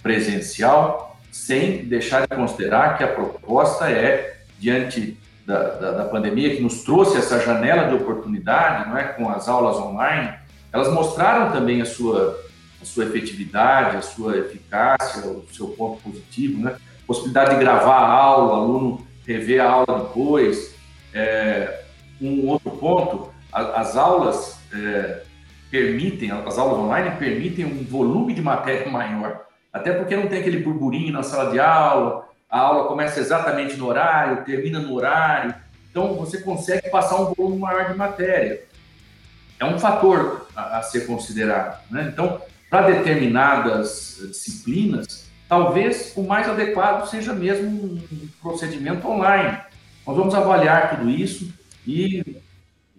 presencial, 0.01 1.16
sem 1.37 1.85
deixar 1.85 2.27
de 2.27 2.35
considerar 2.35 2.97
que 2.97 3.03
a 3.03 3.07
proposta 3.07 3.89
é, 3.89 4.37
diante 4.59 5.17
da, 5.45 5.69
da, 5.69 5.91
da, 5.91 6.05
pandemia, 6.05 6.55
que 6.55 6.61
nos 6.61 6.83
trouxe 6.83 7.17
essa 7.17 7.39
janela 7.39 7.87
de 7.87 7.95
oportunidade, 7.95 8.89
não 8.89 8.97
é, 8.97 9.03
com 9.03 9.29
as 9.29 9.47
aulas 9.47 9.77
online, 9.77 10.33
elas 10.73 10.91
mostraram 10.91 11.51
também 11.51 11.79
a 11.79 11.85
sua, 11.85 12.43
a 12.81 12.85
sua 12.85 13.05
efetividade, 13.05 13.97
a 13.97 14.01
sua 14.01 14.37
eficácia, 14.37 15.29
o 15.29 15.45
seu 15.53 15.67
ponto 15.69 16.01
positivo, 16.01 16.61
né? 16.61 16.75
Possibilidade 17.05 17.51
de 17.51 17.61
gravar 17.61 17.99
a 17.99 18.11
aula, 18.11 18.51
o 18.51 18.55
aluno 18.55 19.07
rever 19.25 19.61
a 19.61 19.69
aula 19.69 19.99
depois, 19.99 20.75
é, 21.13 21.83
um 22.19 22.47
outro 22.47 22.71
ponto, 22.71 23.29
as 23.53 23.95
aulas 23.95 24.59
é, 24.73 25.21
permitem, 25.69 26.31
as 26.31 26.57
aulas 26.57 26.79
online 26.79 27.15
permitem 27.17 27.65
um 27.65 27.85
volume 27.85 28.33
de 28.33 28.41
matéria 28.41 28.89
maior, 28.91 29.46
até 29.71 29.93
porque 29.93 30.15
não 30.15 30.27
tem 30.27 30.39
aquele 30.39 30.59
burburinho 30.59 31.13
na 31.13 31.23
sala 31.23 31.51
de 31.51 31.59
aula, 31.59 32.27
a 32.49 32.59
aula 32.59 32.87
começa 32.87 33.19
exatamente 33.19 33.75
no 33.75 33.87
horário, 33.87 34.43
termina 34.45 34.79
no 34.79 34.93
horário, 34.93 35.53
então 35.89 36.13
você 36.15 36.39
consegue 36.39 36.89
passar 36.89 37.21
um 37.21 37.33
volume 37.33 37.59
maior 37.59 37.91
de 37.91 37.97
matéria. 37.97 38.63
É 39.59 39.65
um 39.65 39.79
fator 39.79 40.47
a, 40.55 40.77
a 40.77 40.83
ser 40.83 41.07
considerado. 41.07 41.81
Né? 41.89 42.09
Então, 42.11 42.41
para 42.69 42.87
determinadas 42.87 44.17
disciplinas, 44.29 45.29
talvez 45.49 46.13
o 46.15 46.23
mais 46.23 46.47
adequado 46.47 47.07
seja 47.09 47.33
mesmo 47.33 47.69
um 47.69 48.29
procedimento 48.41 49.07
online 49.07 49.57
nós 50.07 50.15
vamos 50.15 50.33
avaliar 50.33 50.95
tudo 50.95 51.09
isso 51.09 51.53
e 51.85 52.37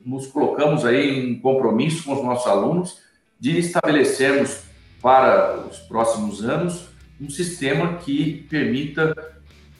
nos 0.04 0.26
colocamos 0.26 0.84
aí 0.84 1.08
em 1.08 1.40
compromisso 1.40 2.04
com 2.04 2.12
os 2.12 2.22
nossos 2.22 2.46
alunos 2.46 2.98
de 3.40 3.58
estabelecermos 3.58 4.60
para 5.00 5.66
os 5.66 5.78
próximos 5.78 6.44
anos 6.44 6.88
um 7.20 7.28
sistema 7.28 7.94
que 7.98 8.46
permita 8.48 9.14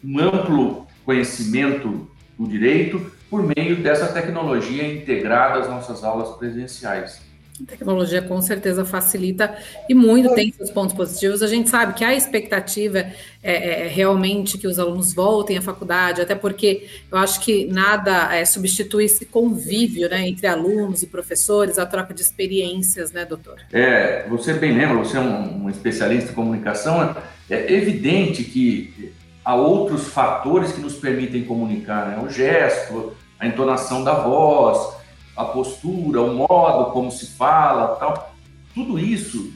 um 0.02 0.18
amplo 0.18 0.86
conhecimento 1.04 2.10
do 2.38 2.46
direito 2.46 3.10
por 3.30 3.42
meio 3.42 3.76
dessa 3.76 4.12
tecnologia 4.12 4.86
integrada 4.92 5.60
às 5.60 5.68
nossas 5.68 6.02
aulas 6.02 6.36
presenciais. 6.36 7.27
Tecnologia 7.66 8.22
com 8.22 8.40
certeza 8.40 8.84
facilita 8.84 9.56
e 9.88 9.94
muito 9.94 10.34
tem 10.34 10.52
seus 10.52 10.70
pontos 10.70 10.94
positivos. 10.94 11.42
A 11.42 11.46
gente 11.46 11.68
sabe 11.68 11.94
que 11.94 12.04
a 12.04 12.14
expectativa 12.14 12.98
é, 12.98 13.12
é, 13.42 13.86
é, 13.86 13.88
realmente 13.88 14.58
que 14.58 14.66
os 14.66 14.78
alunos 14.78 15.14
voltem 15.14 15.58
à 15.58 15.62
faculdade, 15.62 16.20
até 16.20 16.34
porque 16.34 16.86
eu 17.10 17.18
acho 17.18 17.40
que 17.40 17.66
nada 17.66 18.34
é, 18.34 18.44
substitui 18.44 19.04
esse 19.04 19.26
convívio 19.26 20.08
né, 20.08 20.28
entre 20.28 20.46
alunos 20.46 21.02
e 21.02 21.06
professores, 21.06 21.78
a 21.78 21.86
troca 21.86 22.12
de 22.12 22.22
experiências, 22.22 23.12
né, 23.12 23.24
doutor? 23.24 23.56
É, 23.72 24.26
você 24.28 24.54
bem 24.54 24.76
lembra, 24.76 24.98
você 24.98 25.16
é 25.16 25.20
um, 25.20 25.64
um 25.64 25.70
especialista 25.70 26.32
em 26.32 26.34
comunicação, 26.34 27.16
é 27.48 27.72
evidente 27.72 28.44
que 28.44 29.12
há 29.44 29.54
outros 29.54 30.08
fatores 30.08 30.72
que 30.72 30.80
nos 30.80 30.94
permitem 30.94 31.44
comunicar, 31.44 32.08
né? 32.08 32.22
o 32.22 32.28
gesto, 32.28 33.14
a 33.38 33.46
entonação 33.46 34.04
da 34.04 34.12
voz, 34.12 34.97
a 35.38 35.44
postura, 35.44 36.20
o 36.20 36.34
modo 36.34 36.90
como 36.90 37.12
se 37.12 37.26
fala, 37.26 37.94
tal, 37.94 38.34
tudo 38.74 38.98
isso 38.98 39.52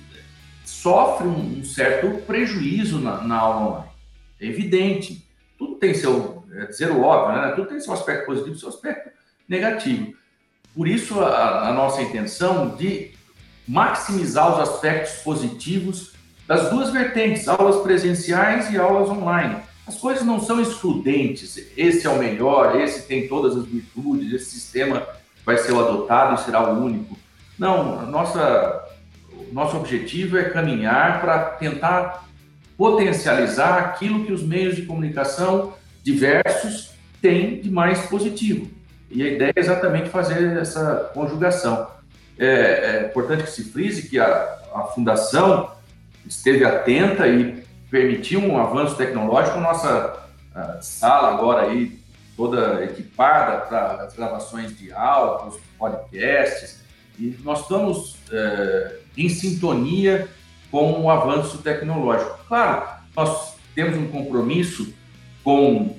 sofre 0.65 1.27
um, 1.27 1.65
certo 1.65 2.23
prejuízo 2.23 3.01
na, 3.01 3.21
na 3.23 3.37
aula 3.37 3.67
online. 3.67 3.91
É 4.41 4.47
evidente. 4.47 5.27
Tudo 5.59 5.75
tem 5.75 5.93
seu, 5.93 6.45
é 6.55 6.67
dizer 6.67 6.93
o 6.93 7.03
óbvio, 7.03 7.41
né? 7.41 7.53
Tudo 7.57 7.69
tem 7.69 7.81
seu 7.81 7.93
aspecto 7.93 8.27
positivo 8.27 8.55
e 8.55 8.59
seu 8.61 8.69
aspecto 8.69 9.11
negativo. 9.49 10.15
Por 10.73 10.87
isso, 10.87 11.21
a, 11.21 11.69
a 11.69 11.73
nossa 11.73 12.01
intenção 12.01 12.77
de 12.77 13.11
maximizar 13.67 14.55
os 14.55 14.71
aspectos 14.71 15.15
positivos 15.23 16.13
das 16.47 16.71
duas 16.71 16.91
vertentes, 16.91 17.49
aulas 17.49 17.83
presenciais 17.83 18.73
e 18.73 18.79
aulas 18.79 19.09
online. 19.09 19.57
As 19.85 19.97
coisas 19.97 20.25
não 20.25 20.41
são 20.41 20.61
excludentes. 20.61 21.57
Esse 21.77 22.07
é 22.07 22.11
o 22.11 22.19
melhor, 22.19 22.81
esse 22.81 23.03
tem 23.09 23.27
todas 23.27 23.57
as 23.57 23.67
virtudes, 23.67 24.33
esse 24.33 24.51
sistema 24.51 25.07
vai 25.45 25.59
ser 25.59 25.73
o 25.73 25.81
adotado 25.81 26.35
e 26.35 26.45
será 26.45 26.63
o 26.69 26.85
único. 26.85 27.17
Não, 27.59 28.07
nossa, 28.07 28.83
nosso 29.53 29.77
objetivo 29.77 30.39
é 30.39 30.45
caminhar 30.45 31.21
para 31.21 31.39
tentar 31.39 32.25
potencializar 32.77 33.79
aquilo 33.79 34.25
que 34.25 34.33
os 34.33 34.43
meios 34.43 34.77
de 34.77 34.83
comunicação 34.83 35.75
diversos 36.03 36.93
têm 37.21 37.61
de 37.61 37.71
mais 37.71 38.07
positivo. 38.07 38.69
E 39.11 39.23
a 39.23 39.29
ideia 39.29 39.53
é 39.55 39.61
exatamente 39.61 40.09
fazer 40.09 40.57
essa 40.57 41.11
conjugação. 41.15 41.87
É, 42.39 42.47
é 42.47 43.07
importante 43.07 43.45
que 43.45 43.51
se 43.51 43.65
frise 43.65 44.09
que 44.09 44.19
a, 44.19 44.59
a 44.75 44.83
Fundação 44.85 45.71
esteve 46.27 46.65
atenta 46.65 47.29
e 47.29 47.63
permitiu 47.91 48.41
um 48.41 48.59
avanço 48.59 48.97
tecnológico. 48.97 49.61
Nossa 49.61 50.19
sala 50.81 51.29
agora 51.29 51.63
aí 51.63 52.02
toda 52.37 52.85
equipada 52.85 53.67
para 53.67 54.05
as 54.05 54.15
gravações 54.15 54.77
de 54.77 54.93
aula, 54.93 55.39
para 55.39 55.49
os 55.49 55.61
podcasts, 55.79 56.83
e 57.19 57.37
nós 57.43 57.61
estamos 57.61 58.17
é, 58.31 58.99
em 59.17 59.29
sintonia 59.29 60.29
com 60.71 61.03
o 61.03 61.11
avanço 61.11 61.59
tecnológico. 61.59 62.39
Claro, 62.49 62.89
nós 63.15 63.55
temos 63.75 63.97
um 63.97 64.09
compromisso 64.09 64.93
com 65.45 65.97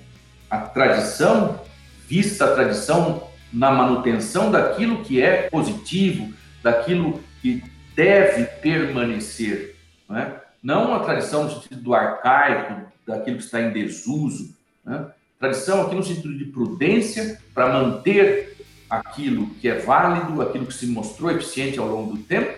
a 0.50 0.58
tradição, 0.58 1.62
vista 2.08 2.46
a 2.46 2.56
tradição 2.56 3.28
na 3.52 3.72
manutenção 3.72 4.52
daquilo 4.52 5.04
que 5.04 5.22
é 5.22 5.50
positivo, 5.50 6.34
daquilo 6.63 7.22
que 7.42 7.63
deve 7.96 8.46
permanecer, 8.62 9.75
não, 10.10 10.18
é? 10.18 10.42
não 10.62 10.96
a 10.96 11.00
tradição 11.02 11.44
no 11.44 11.52
sentido 11.52 11.82
do 11.82 11.94
arcaico, 11.94 12.92
daquilo 13.06 13.38
que 13.38 13.44
está 13.44 13.62
em 13.62 13.72
desuso, 13.72 14.56
né? 14.84 15.08
Tradição 15.43 15.81
aqui 15.81 15.93
no 15.93 16.03
sentido 16.05 16.38
de 16.38 16.45
prudência, 16.45 17.38
para 17.53 17.67
manter 17.73 18.55
aquilo 18.89 19.47
que 19.55 19.67
é 19.67 19.75
válido, 19.75 20.41
aquilo 20.41 20.65
que 20.65 20.73
se 20.73 20.88
mostrou 20.88 21.29
eficiente 21.29 21.77
ao 21.77 21.85
longo 21.85 22.15
do 22.15 22.23
tempo, 22.23 22.57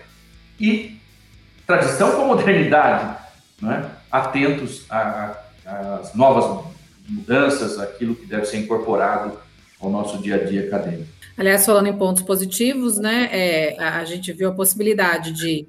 e 0.60 0.96
tradição 1.66 2.12
com 2.12 2.28
modernidade, 2.28 3.18
é? 3.64 3.86
atentos 4.08 4.86
às 4.88 6.14
novas 6.14 6.64
mudanças, 7.08 7.76
aquilo 7.80 8.14
que 8.14 8.24
deve 8.24 8.46
ser 8.46 8.58
incorporado 8.58 9.36
ao 9.80 9.90
nosso 9.90 10.18
dia 10.18 10.36
a 10.36 10.44
dia 10.44 10.68
acadêmico. 10.68 11.10
Aliás, 11.36 11.66
falando 11.66 11.88
em 11.88 11.98
pontos 11.98 12.22
positivos, 12.22 12.98
né, 12.98 13.28
é, 13.32 13.82
a 13.82 14.04
gente 14.04 14.32
viu 14.32 14.48
a 14.48 14.52
possibilidade 14.52 15.32
de 15.32 15.66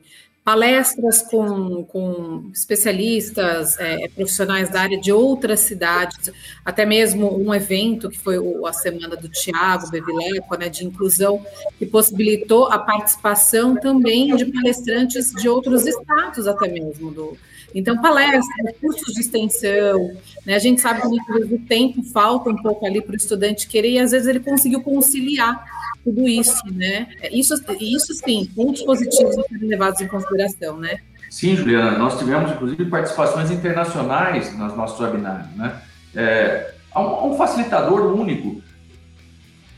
palestras 0.48 1.22
com, 1.24 1.84
com 1.84 2.50
especialistas, 2.54 3.78
é, 3.80 4.08
profissionais 4.08 4.70
da 4.70 4.80
área 4.80 4.98
de 4.98 5.12
outras 5.12 5.60
cidades, 5.60 6.32
até 6.64 6.86
mesmo 6.86 7.38
um 7.38 7.54
evento 7.54 8.10
que 8.10 8.18
foi 8.18 8.38
a 8.66 8.72
semana 8.72 9.18
do 9.18 9.28
Tiago 9.28 9.90
Bevileco, 9.90 10.56
né, 10.56 10.70
de 10.70 10.86
inclusão, 10.86 11.46
que 11.78 11.86
possibilitou 11.86 12.72
a 12.72 12.80
participação 12.80 13.76
também 13.76 14.34
de 14.38 14.46
palestrantes 14.46 15.34
de 15.34 15.50
outros 15.50 15.86
estados, 15.86 16.48
até 16.48 16.70
mesmo 16.70 17.12
do, 17.12 17.38
então, 17.76 18.02
palestras, 18.02 18.46
cursos 18.80 19.14
de 19.14 19.20
extensão, 19.20 20.16
né? 20.46 20.56
a 20.56 20.60
gente 20.60 20.80
sabe 20.80 21.02
que 21.02 21.08
muitas 21.10 21.36
vezes 21.36 21.52
o 21.52 21.60
tempo 21.66 22.02
falta 22.04 22.50
um 22.50 22.56
pouco 22.56 22.86
ali 22.86 23.02
para 23.02 23.12
o 23.12 23.18
estudante 23.18 23.68
querer, 23.68 23.92
e 23.92 24.00
às 24.00 24.12
vezes 24.12 24.28
ele 24.28 24.40
conseguiu 24.40 24.82
conciliar 24.82 25.62
tudo 26.08 26.26
isso, 26.26 26.64
né? 26.72 27.06
Isso, 27.34 27.54
isso 27.82 28.14
sim, 28.14 28.50
pontos 28.56 28.82
positivos 28.84 29.38
a 29.38 29.44
serem 29.44 29.68
levados 29.68 30.00
em 30.00 30.08
consideração, 30.08 30.78
né? 30.78 31.02
Sim, 31.30 31.58
Juliana, 31.58 31.98
nós 31.98 32.18
tivemos 32.18 32.50
inclusive 32.52 32.86
participações 32.86 33.52
internacionais 33.52 34.58
nos 34.58 34.74
nossos 34.74 34.98
webinários, 35.02 35.54
né? 35.58 35.82
É, 36.16 36.74
há 36.94 37.02
um, 37.02 37.34
um 37.34 37.38
facilitador 37.38 38.16
único. 38.16 38.62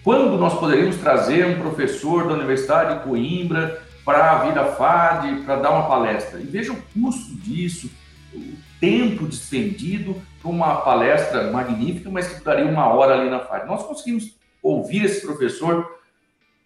Quando 0.04 0.38
nós 0.38 0.54
poderíamos 0.60 0.98
trazer 0.98 1.48
um 1.48 1.60
professor 1.60 2.28
da 2.28 2.36
Universidade 2.36 3.00
de 3.00 3.04
Coimbra 3.06 3.82
para 4.06 4.44
vir 4.44 4.58
à 4.58 4.66
FAD, 4.66 5.42
para 5.44 5.56
dar 5.56 5.72
uma 5.72 5.88
palestra? 5.88 6.40
E 6.40 6.44
veja 6.44 6.72
o 6.72 6.82
custo 6.94 7.36
disso, 7.38 7.90
o 8.32 8.54
tempo 8.80 9.26
despendido 9.26 10.16
para 10.40 10.52
uma 10.52 10.76
palestra 10.82 11.52
magnífica, 11.52 12.08
mas 12.12 12.28
que 12.28 12.44
daria 12.44 12.66
uma 12.66 12.88
hora 12.88 13.16
ali 13.20 13.32
na 13.32 13.40
FAD. 13.40 13.66
Nós 13.66 13.84
conseguimos 13.84 14.38
ouvir 14.62 15.06
esse 15.06 15.26
professor 15.26 15.99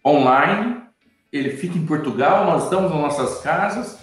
online, 0.04 0.82
ele 1.32 1.50
fica 1.50 1.78
em 1.78 1.86
Portugal, 1.86 2.44
nós 2.44 2.64
estamos 2.64 2.90
nas 2.90 3.00
nossas 3.00 3.40
casas 3.40 3.98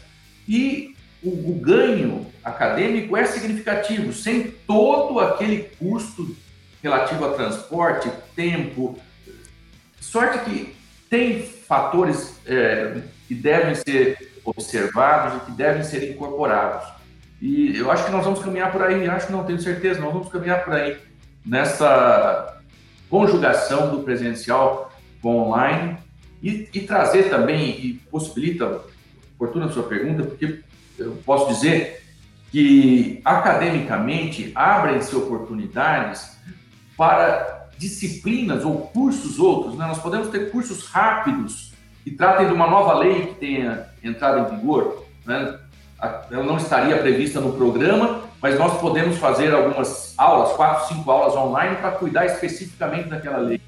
e 0.47 0.95
o, 1.23 1.51
o 1.51 1.59
ganho 1.61 2.25
acadêmico 2.43 3.15
é 3.15 3.25
significativo, 3.25 4.11
sem 4.11 4.51
todo 4.51 5.19
aquele 5.19 5.69
custo 5.77 6.35
relativo 6.81 7.25
a 7.25 7.33
transporte, 7.33 8.11
tempo. 8.35 8.97
Sorte 9.99 10.39
que 10.39 10.75
tem 11.09 11.43
fatores 11.43 12.39
é, 12.45 13.01
que 13.27 13.35
devem 13.35 13.75
ser 13.75 14.41
observados 14.43 15.41
e 15.41 15.45
que 15.45 15.51
devem 15.51 15.83
ser 15.83 16.11
incorporados. 16.11 16.87
E 17.41 17.77
eu 17.77 17.91
acho 17.91 18.05
que 18.05 18.11
nós 18.11 18.25
vamos 18.25 18.39
caminhar 18.43 18.71
por 18.71 18.81
aí, 18.81 19.07
acho 19.07 19.27
que 19.27 19.33
não 19.33 19.43
tenho 19.43 19.61
certeza, 19.61 19.99
nós 19.99 20.13
vamos 20.13 20.29
caminhar 20.29 20.63
por 20.63 20.73
aí 20.73 20.97
nessa 21.45 22.57
conjugação 23.09 23.89
do 23.89 24.03
presencial 24.03 24.90
online 25.29 25.97
e, 26.41 26.67
e 26.73 26.81
trazer 26.81 27.29
também, 27.29 27.69
e 27.69 27.93
possibilita, 28.09 28.81
oportuna 29.35 29.65
a 29.67 29.71
sua 29.71 29.83
pergunta, 29.83 30.23
porque 30.23 30.59
eu 30.97 31.17
posso 31.25 31.47
dizer 31.53 32.03
que 32.51 33.21
academicamente 33.23 34.51
abrem-se 34.53 35.15
oportunidades 35.15 36.37
para 36.97 37.69
disciplinas 37.77 38.65
ou 38.65 38.87
cursos 38.87 39.39
outros. 39.39 39.77
Né? 39.77 39.85
Nós 39.87 39.99
podemos 39.99 40.29
ter 40.29 40.51
cursos 40.51 40.87
rápidos 40.87 41.73
que 42.03 42.11
tratem 42.11 42.47
de 42.47 42.53
uma 42.53 42.67
nova 42.67 42.93
lei 42.93 43.27
que 43.27 43.35
tenha 43.35 43.87
entrado 44.03 44.53
em 44.53 44.57
vigor. 44.57 45.05
Né? 45.25 45.59
Ela 46.29 46.43
não 46.43 46.57
estaria 46.57 46.97
prevista 46.97 47.39
no 47.39 47.53
programa, 47.53 48.23
mas 48.41 48.57
nós 48.57 48.79
podemos 48.81 49.17
fazer 49.17 49.53
algumas 49.53 50.13
aulas, 50.17 50.51
quatro, 50.53 50.93
cinco 50.93 51.09
aulas 51.09 51.35
online 51.35 51.77
para 51.77 51.91
cuidar 51.91 52.25
especificamente 52.25 53.07
daquela 53.07 53.37
lei 53.37 53.61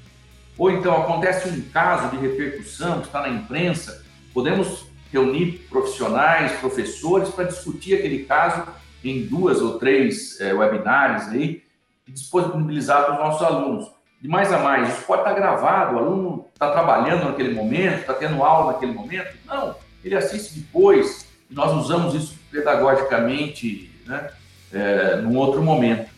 ou 0.56 0.70
então 0.70 0.96
acontece 1.02 1.48
um 1.48 1.60
caso 1.70 2.10
de 2.10 2.16
repercussão 2.16 3.00
que 3.00 3.06
está 3.06 3.22
na 3.22 3.28
imprensa, 3.28 4.04
podemos 4.32 4.86
reunir 5.12 5.66
profissionais, 5.70 6.52
professores 6.58 7.28
para 7.30 7.44
discutir 7.44 7.94
aquele 7.94 8.24
caso 8.24 8.64
em 9.02 9.26
duas 9.26 9.60
ou 9.60 9.78
três 9.78 10.40
é, 10.40 10.52
webinários 10.52 11.28
aí 11.28 11.62
e 12.06 12.12
disponibilizar 12.12 13.04
para 13.04 13.14
os 13.14 13.20
nossos 13.20 13.42
alunos. 13.42 13.90
De 14.20 14.28
mais 14.28 14.52
a 14.52 14.58
mais, 14.58 14.88
isso 14.88 15.06
pode 15.06 15.20
estar 15.20 15.34
gravado, 15.34 15.96
o 15.96 15.98
aluno 15.98 16.46
está 16.52 16.70
trabalhando 16.70 17.24
naquele 17.24 17.52
momento, 17.52 18.00
está 18.00 18.14
tendo 18.14 18.42
aula 18.42 18.72
naquele 18.72 18.92
momento. 18.92 19.36
Não, 19.44 19.76
ele 20.02 20.16
assiste 20.16 20.58
depois, 20.58 21.26
nós 21.50 21.72
usamos 21.72 22.14
isso 22.14 22.38
pedagogicamente 22.50 23.92
né, 24.06 24.30
é, 24.72 25.16
num 25.16 25.36
outro 25.36 25.62
momento. 25.62 26.10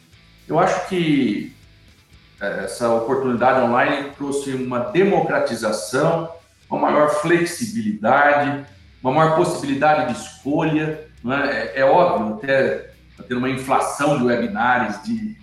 Eu 0.46 0.59
acho 0.59 0.88
que 0.88 1.56
essa 2.40 2.92
oportunidade 2.92 3.61
online 3.61 4.11
trouxe 4.16 4.53
uma 4.53 4.81
democratização, 4.81 6.31
uma 6.68 6.81
maior 6.81 7.09
flexibilidade, 7.09 8.66
uma 9.03 9.12
maior 9.12 9.37
possibilidade 9.37 10.12
de 10.12 10.20
escolha. 10.20 11.09
É? 11.25 11.79
é? 11.79 11.81
É, 11.81 11.85
óbvio, 11.85 12.35
até 12.35 12.90
está 13.11 13.22
tendo 13.22 13.38
uma 13.38 13.49
inflação 13.49 14.18
de 14.18 14.25
webinários, 14.25 15.03
de, 15.03 15.37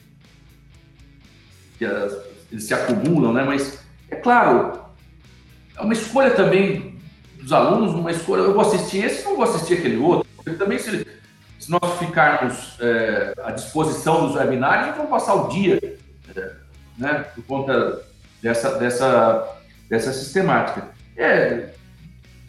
que 1.78 1.86
as, 1.86 2.14
eles 2.52 2.66
se 2.66 2.74
acumulam, 2.74 3.34
né? 3.34 3.44
mas 3.44 3.80
é 4.12 4.16
claro, 4.16 4.80
é 5.76 5.82
uma 5.82 5.94
escolha 5.94 6.32
também 6.32 7.00
dos 7.42 7.52
alunos, 7.52 7.94
uma 7.94 8.12
escolha, 8.12 8.42
eu 8.42 8.54
vou 8.54 8.62
assistir 8.62 9.04
esse, 9.04 9.24
não 9.26 9.36
vou 9.36 9.44
assistir 9.44 9.80
aquele 9.80 9.98
outro. 9.98 10.30
Eu 10.46 10.58
também, 10.58 10.78
se, 10.78 11.06
se 11.60 11.72
nós 11.72 11.98
ficarmos 11.98 12.78
é, 12.80 13.34
à 13.44 13.52
disposição 13.52 14.28
dos 14.28 14.36
webinários, 14.36 14.96
vamos 14.96 15.10
passar 15.10 15.34
o 15.34 15.48
dia 15.48 15.80
é, 16.36 16.63
né, 16.98 17.26
por 17.36 17.44
conta 17.46 18.02
dessa, 18.42 18.78
dessa, 18.78 19.58
dessa 19.90 20.14
sistemática. 20.14 20.90
É, 21.16 21.70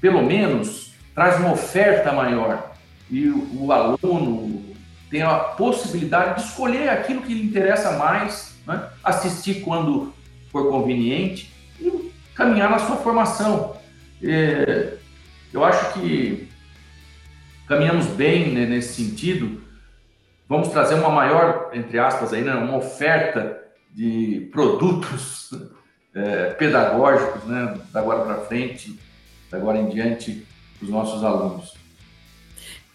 pelo 0.00 0.22
menos, 0.22 0.94
traz 1.14 1.38
uma 1.38 1.52
oferta 1.52 2.12
maior 2.12 2.72
e 3.11 3.28
o, 3.28 3.64
o 3.64 3.72
aluno 3.72 4.74
tem 5.11 5.22
a 5.22 5.37
possibilidade 5.37 6.42
de 6.42 6.48
escolher 6.48 6.88
aquilo 6.88 7.22
que 7.22 7.33
lhe 7.33 7.46
interessa 7.46 7.92
mais, 7.92 8.57
né, 8.66 8.88
assistir 9.02 9.61
quando 9.62 10.12
for 10.50 10.70
conveniente 10.70 11.52
e 11.80 12.12
caminhar 12.35 12.70
na 12.70 12.78
sua 12.78 12.96
formação. 12.96 13.76
É, 14.22 14.94
eu 15.52 15.64
acho 15.64 15.92
que 15.94 16.48
caminhamos 17.68 18.07
bem 18.07 18.52
né, 18.52 18.66
nesse 18.66 19.04
sentido. 19.04 19.62
Vamos 20.48 20.68
trazer 20.68 20.94
uma 20.94 21.11
maior, 21.11 21.70
entre 21.72 21.98
aspas, 21.98 22.33
aí, 22.33 22.42
né, 22.42 22.54
uma 22.54 22.76
oferta 22.76 23.63
de 23.94 24.48
produtos 24.52 25.50
é, 26.12 26.50
pedagógicos, 26.50 27.44
né, 27.44 27.78
da 27.92 28.00
agora 28.00 28.24
para 28.24 28.44
frente, 28.46 28.98
da 29.50 29.57
agora 29.57 29.78
em 29.78 29.88
diante, 29.88 30.44
para 30.78 30.85
os 30.85 30.90
nossos 30.90 31.22
alunos. 31.22 31.74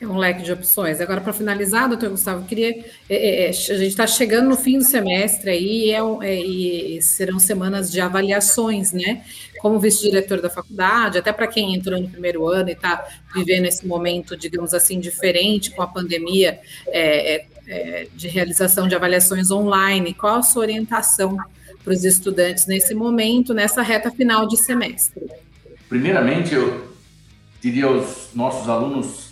É 0.01 0.07
um 0.07 0.15
leque 0.15 0.43
de 0.43 0.51
opções. 0.51 1.01
Agora, 1.01 1.19
para 1.19 1.33
finalizar, 1.33 1.89
doutor 1.89 2.09
Gustavo, 2.09 2.45
queria. 2.45 2.69
É, 3.09 3.15
é, 3.15 3.45
é 3.45 3.49
a 3.49 3.51
gente 3.51 3.87
está 3.87 4.07
chegando 4.07 4.47
no 4.47 4.55
fim 4.55 4.77
do 4.77 4.83
semestre 4.85 5.49
aí, 5.49 5.91
é, 5.91 5.99
é, 6.25 6.41
e 6.41 7.01
serão 7.01 7.37
semanas 7.37 7.91
de 7.91 7.99
avaliações, 7.99 8.93
né? 8.93 9.25
Como 9.59 9.77
vice-diretor 9.77 10.41
da 10.41 10.49
faculdade, 10.49 11.17
até 11.17 11.33
para 11.33 11.47
quem 11.47 11.75
entrou 11.75 11.99
no 11.99 12.07
primeiro 12.07 12.47
ano 12.47 12.69
e 12.69 12.71
está 12.71 13.05
vivendo 13.35 13.65
esse 13.65 13.85
momento, 13.85 14.37
digamos 14.37 14.73
assim, 14.73 15.01
diferente 15.01 15.71
com 15.71 15.81
a 15.81 15.87
pandemia, 15.87 16.61
é, 17.69 18.07
de 18.13 18.27
realização 18.27 18.87
de 18.87 18.95
avaliações 18.95 19.51
online. 19.51 20.13
Qual 20.13 20.37
a 20.37 20.41
sua 20.41 20.63
orientação 20.63 21.37
para 21.83 21.93
os 21.93 22.03
estudantes 22.03 22.65
nesse 22.65 22.95
momento, 22.95 23.53
nessa 23.53 23.83
reta 23.83 24.09
final 24.09 24.47
de 24.47 24.57
semestre? 24.57 25.21
Primeiramente, 25.87 26.53
eu 26.53 26.89
diria 27.61 27.85
aos 27.85 28.29
nossos 28.33 28.67
alunos 28.67 29.29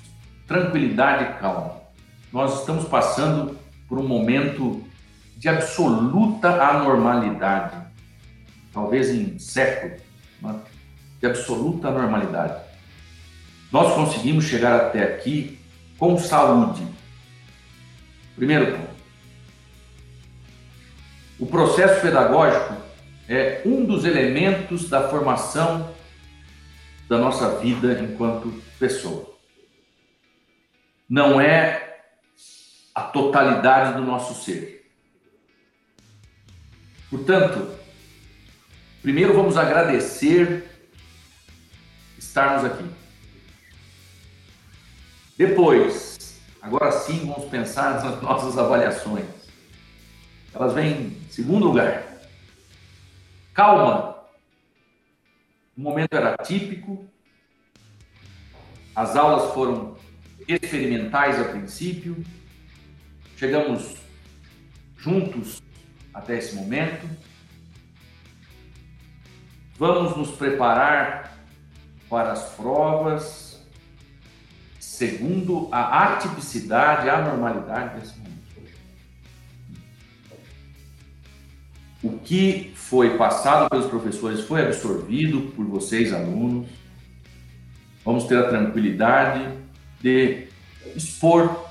tranquilidade 0.47 1.23
e 1.23 1.39
calma. 1.39 1.81
Nós 2.31 2.59
estamos 2.59 2.85
passando 2.85 3.57
por 3.89 3.97
um 3.97 4.07
momento 4.07 4.83
de 5.35 5.49
absoluta 5.49 6.49
anormalidade, 6.49 7.75
talvez 8.73 9.09
em 9.09 9.37
século, 9.39 9.93
de 11.19 11.25
absoluta 11.25 11.89
normalidade. 11.89 12.61
Nós 13.71 13.93
conseguimos 13.93 14.45
chegar 14.45 14.75
até 14.77 15.03
aqui 15.03 15.59
com 15.97 16.17
saúde, 16.17 16.85
Primeiro 18.37 18.77
ponto. 18.77 18.97
O 21.39 21.47
processo 21.47 22.01
pedagógico 22.01 22.75
é 23.27 23.63
um 23.65 23.83
dos 23.83 24.05
elementos 24.05 24.87
da 24.87 25.09
formação 25.09 25.91
da 27.09 27.17
nossa 27.17 27.57
vida 27.57 27.99
enquanto 27.99 28.61
pessoa. 28.77 29.35
Não 31.09 31.41
é 31.41 31.99
a 32.93 33.01
totalidade 33.01 33.97
do 33.97 34.03
nosso 34.05 34.43
ser. 34.43 34.87
Portanto, 37.09 37.75
primeiro 39.01 39.33
vamos 39.33 39.57
agradecer 39.57 40.63
estarmos 42.19 42.65
aqui. 42.65 42.85
Depois, 45.35 46.16
Agora 46.61 46.91
sim, 46.91 47.25
vamos 47.27 47.49
pensar 47.49 48.03
nas 48.03 48.19
nossas 48.21 48.57
avaliações. 48.57 49.25
Elas 50.53 50.73
vêm 50.73 50.91
em 50.91 51.29
segundo 51.29 51.65
lugar. 51.67 52.03
Calma. 53.53 54.17
O 55.77 55.81
momento 55.81 56.13
era 56.13 56.35
típico. 56.37 57.07
As 58.95 59.15
aulas 59.15 59.53
foram 59.53 59.95
experimentais 60.47 61.39
a 61.39 61.43
princípio, 61.45 62.23
chegamos 63.35 63.97
juntos 64.97 65.61
até 66.13 66.37
esse 66.37 66.55
momento. 66.55 67.07
Vamos 69.77 70.17
nos 70.17 70.31
preparar 70.31 71.37
para 72.09 72.31
as 72.31 72.55
provas 72.55 73.46
segundo 74.97 75.69
a 75.71 76.05
atipicidade, 76.05 77.07
a 77.07 77.21
normalidade 77.21 77.99
desse 77.99 78.17
momento. 78.17 78.27
O 82.01 82.17
que 82.17 82.73
foi 82.75 83.15
passado 83.15 83.69
pelos 83.69 83.85
professores 83.85 84.41
foi 84.41 84.63
absorvido 84.63 85.51
por 85.55 85.65
vocês, 85.65 86.11
alunos. 86.11 86.67
Vamos 88.03 88.23
ter 88.23 88.39
a 88.39 88.49
tranquilidade 88.49 89.47
de 90.01 90.47
expor, 90.95 91.67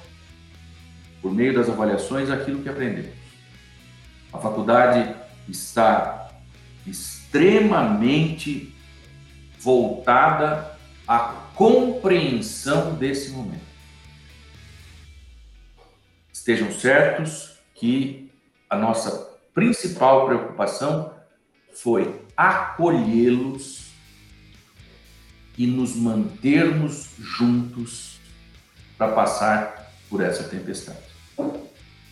por 1.20 1.34
meio 1.34 1.52
das 1.52 1.68
avaliações, 1.68 2.30
aquilo 2.30 2.62
que 2.62 2.68
aprendemos. 2.68 3.10
A 4.32 4.38
faculdade 4.38 5.16
está 5.48 6.30
extremamente 6.86 8.72
voltada 9.58 10.78
à 11.08 11.45
compreensão 11.56 12.94
desse 12.94 13.30
momento. 13.30 13.64
Estejam 16.30 16.70
certos 16.70 17.56
que 17.74 18.30
a 18.68 18.76
nossa 18.76 19.10
principal 19.54 20.26
preocupação 20.26 21.14
foi 21.72 22.20
acolhê-los 22.36 23.86
e 25.56 25.66
nos 25.66 25.96
mantermos 25.96 27.08
juntos 27.18 28.20
para 28.98 29.12
passar 29.12 29.92
por 30.10 30.22
essa 30.22 30.44
tempestade. 30.44 30.98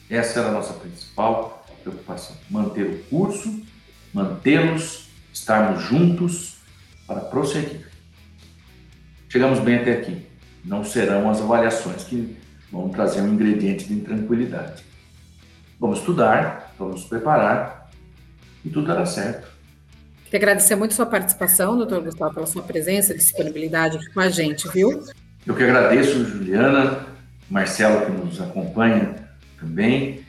Essa 0.08 0.40
era 0.40 0.48
a 0.48 0.52
nossa 0.52 0.72
principal 0.74 1.66
preocupação: 1.82 2.34
manter 2.48 2.86
o 2.86 3.04
curso, 3.04 3.62
mantê-los, 4.12 5.08
estarmos 5.32 5.82
juntos 5.82 6.56
para 7.06 7.20
prosseguir. 7.20 7.83
Chegamos 9.34 9.58
bem 9.58 9.78
até 9.78 9.94
aqui. 9.94 10.24
Não 10.64 10.84
serão 10.84 11.28
as 11.28 11.40
avaliações 11.40 12.04
que 12.04 12.36
vão 12.70 12.88
trazer 12.88 13.20
um 13.20 13.34
ingrediente 13.34 13.84
de 13.84 13.96
tranquilidade. 13.96 14.84
Vamos 15.80 15.98
estudar, 15.98 16.72
vamos 16.78 17.00
nos 17.00 17.04
preparar 17.06 17.90
e 18.64 18.70
tudo 18.70 18.86
dará 18.86 19.04
certo. 19.04 19.48
Queria 20.26 20.38
agradecer 20.38 20.76
muito 20.76 20.94
sua 20.94 21.06
participação, 21.06 21.76
doutor 21.76 22.00
Gustavo, 22.02 22.32
pela 22.32 22.46
sua 22.46 22.62
presença, 22.62 23.12
disponibilidade 23.12 23.96
aqui 23.96 24.08
com 24.10 24.20
a 24.20 24.28
gente, 24.28 24.68
viu? 24.68 25.02
Eu 25.44 25.56
que 25.56 25.64
agradeço, 25.64 26.24
Juliana, 26.24 27.04
Marcelo 27.50 28.06
que 28.06 28.12
nos 28.12 28.40
acompanha 28.40 29.16
também. 29.58 30.24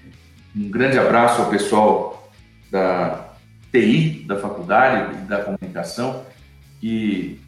Um 0.56 0.68
grande 0.68 0.98
abraço 0.98 1.44
ao 1.44 1.52
pessoal 1.52 2.32
da 2.72 3.36
TI, 3.72 4.26
da 4.28 4.40
faculdade 4.40 5.14
e 5.14 5.28
da 5.28 5.44
comunicação, 5.44 6.26
que 6.82 7.45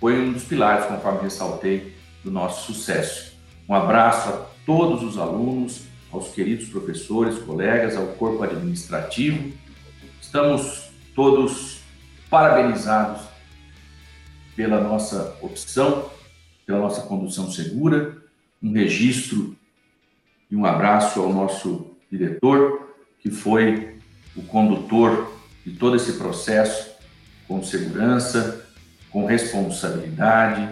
foi 0.00 0.20
um 0.20 0.32
dos 0.32 0.44
pilares, 0.44 0.86
conforme 0.86 1.22
ressaltei, 1.22 1.94
do 2.22 2.30
nosso 2.30 2.72
sucesso. 2.72 3.32
Um 3.68 3.74
abraço 3.74 4.28
a 4.28 4.46
todos 4.64 5.02
os 5.02 5.18
alunos, 5.18 5.82
aos 6.12 6.28
queridos 6.28 6.68
professores, 6.68 7.38
colegas, 7.38 7.96
ao 7.96 8.06
corpo 8.08 8.42
administrativo. 8.42 9.52
Estamos 10.20 10.90
todos 11.14 11.80
parabenizados 12.30 13.22
pela 14.54 14.80
nossa 14.80 15.36
opção, 15.40 16.10
pela 16.66 16.78
nossa 16.78 17.02
condução 17.02 17.50
segura, 17.50 18.16
um 18.62 18.72
registro 18.72 19.56
e 20.50 20.56
um 20.56 20.64
abraço 20.64 21.20
ao 21.20 21.32
nosso 21.32 21.96
diretor, 22.10 22.94
que 23.20 23.30
foi 23.30 23.98
o 24.36 24.42
condutor 24.42 25.32
de 25.64 25.72
todo 25.72 25.96
esse 25.96 26.14
processo 26.14 26.90
com 27.46 27.62
segurança, 27.62 28.67
com 29.10 29.24
responsabilidade, 29.26 30.68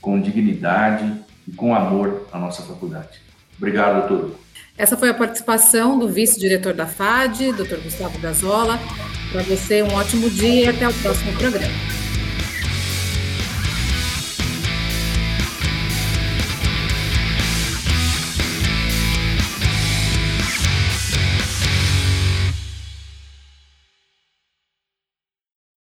com 0.00 0.20
dignidade 0.20 1.12
e 1.46 1.52
com 1.52 1.74
amor 1.74 2.28
à 2.32 2.38
nossa 2.38 2.62
faculdade. 2.62 3.20
Obrigado, 3.56 4.08
doutor. 4.08 4.36
Essa 4.76 4.96
foi 4.96 5.10
a 5.10 5.14
participação 5.14 5.98
do 5.98 6.08
vice-diretor 6.08 6.72
da 6.72 6.86
FAD, 6.86 7.52
Dr. 7.52 7.82
Gustavo 7.82 8.18
Gazola. 8.18 8.78
Para 9.30 9.42
você, 9.42 9.82
um 9.82 9.92
ótimo 9.94 10.30
dia 10.30 10.64
e 10.64 10.68
até 10.68 10.88
o 10.88 10.94
próximo 10.94 11.32
programa. 11.36 11.99